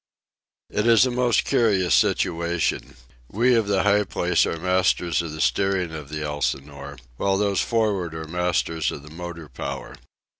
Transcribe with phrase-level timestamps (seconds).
[0.71, 2.95] It is a most curious situation.
[3.31, 7.61] We of the high place are masters of the steering of the Elsinore, while those
[7.61, 9.95] for'ard are masters of the motor power.